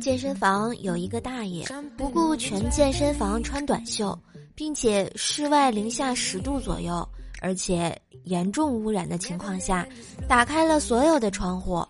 [0.00, 1.66] 健身房有一个大爷，
[1.96, 4.18] 不顾全健身房穿短袖，
[4.54, 7.06] 并且室外零下十度左右，
[7.40, 9.86] 而且严重污染的情况下，
[10.28, 11.84] 打开了所有的窗户。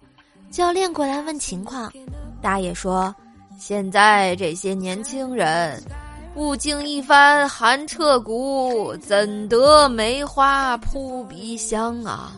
[0.50, 1.92] 教练过来问情况，
[2.42, 3.14] 大爷说
[3.58, 5.82] ：“现在这些年轻人，
[6.34, 12.32] 不经一番寒彻骨，怎得梅花扑鼻香啊？”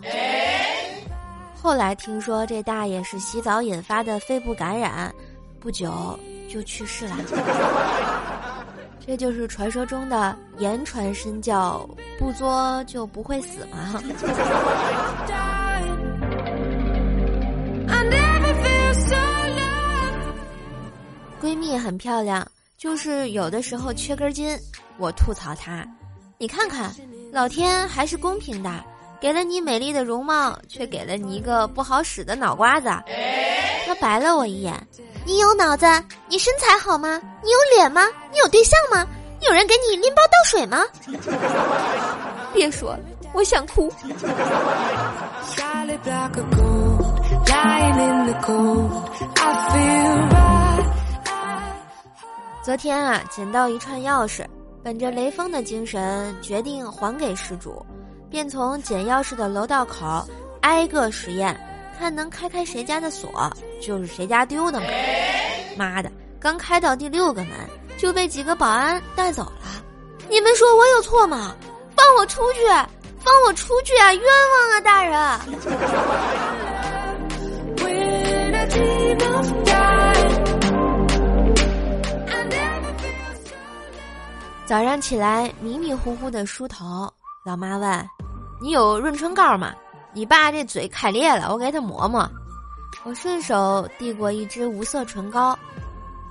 [1.62, 5.14] 后来听说这大爷是洗澡引发的肺部感染，
[5.60, 7.16] 不久就去世了。
[9.06, 11.88] 这就是传说中的言传身教，
[12.18, 14.02] 不作就不会死吗？
[21.40, 22.44] 闺蜜很漂亮，
[22.76, 24.58] 就是有的时候缺根筋，
[24.98, 25.86] 我吐槽她
[26.38, 26.92] ：“你看看，
[27.30, 28.84] 老天还是公平的。”
[29.22, 32.88] 给了你美丽的容貌，却给了你一个不好使的脑瓜子。
[33.86, 34.74] 他白了我一眼
[35.24, 35.86] ：“你有脑子？
[36.26, 37.22] 你身材好吗？
[37.40, 38.02] 你有脸吗？
[38.32, 39.06] 你有对象吗？
[39.42, 40.82] 有人给你拎包倒水吗？”
[42.52, 43.00] 别说了，
[43.32, 43.88] 我想哭。
[52.64, 54.44] 昨天啊，捡到一串钥匙，
[54.82, 57.86] 本着雷锋的精神，决定还给失主。
[58.32, 60.26] 便从捡钥匙的楼道口
[60.62, 61.54] 挨个实验，
[61.98, 64.86] 看能开开谁家的锁，就是谁家丢的嘛。
[65.76, 67.52] 妈的，刚开到第六个门，
[67.98, 69.84] 就被几个保安带走了。
[70.30, 71.54] 你们说我有错吗？
[71.94, 72.60] 放我出去！
[73.20, 74.12] 放我出去啊！
[74.14, 75.38] 冤枉啊，大人！
[84.64, 87.12] 早上起来迷迷糊糊的梳头，
[87.44, 88.21] 老妈问。
[88.62, 89.74] 你有润唇膏吗？
[90.12, 92.30] 你爸这嘴开裂了，我给他抹抹。
[93.02, 95.58] 我顺手递过一支无色唇膏，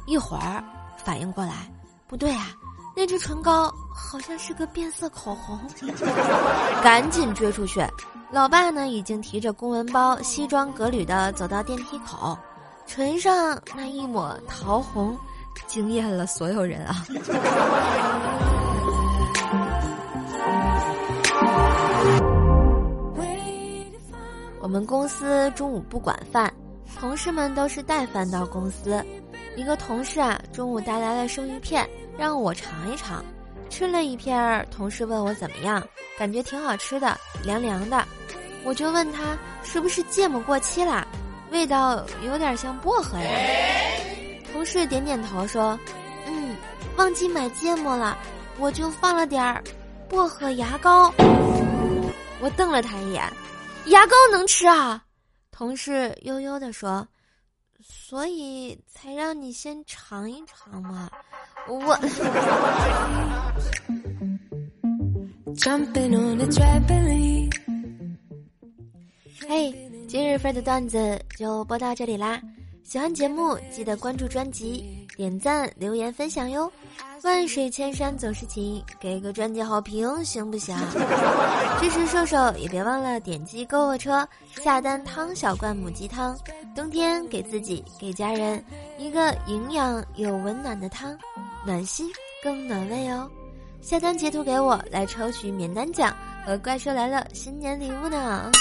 [0.05, 0.63] 一会儿
[1.03, 1.69] 反应过来，
[2.07, 2.51] 不对啊，
[2.95, 5.59] 那支唇膏好像是个变色口红，
[6.81, 7.85] 赶紧追出去。
[8.31, 12.37] 老爸呢，已经提着公文包，西装革履的走到电梯口，
[12.87, 15.17] 唇上那一抹桃红，
[15.67, 17.05] 惊艳了所有人啊。
[24.71, 26.49] 我们公司中午不管饭，
[26.97, 29.05] 同事们都是带饭到公司。
[29.57, 31.85] 一个同事啊，中午带来了生鱼片，
[32.17, 33.21] 让我尝一尝。
[33.69, 35.85] 吃了一片儿，同事问我怎么样，
[36.17, 38.01] 感觉挺好吃的，凉凉的。
[38.63, 41.05] 我就问他是不是芥末过期啦，
[41.51, 43.29] 味道有点像薄荷呀。
[44.53, 45.77] 同事点点头说
[46.27, 46.55] ：“嗯，
[46.95, 48.17] 忘记买芥末了，
[48.57, 49.61] 我就放了点儿
[50.07, 51.13] 薄荷牙膏。”
[52.39, 53.21] 我瞪了他一眼。
[53.87, 55.03] 牙膏能吃啊？
[55.51, 57.07] 同事悠悠地说
[57.83, 61.09] ：“所以才让你先尝一尝嘛。
[61.67, 61.95] ”我。
[69.47, 72.41] 嘿，今日份的段子就播到这里啦！
[72.83, 76.71] 喜欢节目记得关注专辑、点赞、留言、分享哟。
[77.23, 80.75] 万水千山总是情，给个专辑好评行不行？
[81.79, 84.27] 支持瘦瘦也别忘了点击购物车
[84.63, 86.35] 下单汤小罐母鸡汤，
[86.75, 88.63] 冬天给自己给家人
[88.97, 91.15] 一个营养又温暖的汤，
[91.65, 92.07] 暖心
[92.43, 93.29] 更暖胃哦！
[93.81, 98.51] 下单截图给我来抽取免单奖和怪兽来了新年礼物呢！